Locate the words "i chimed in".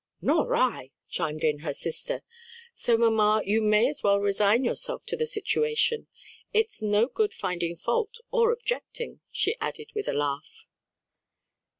0.55-1.59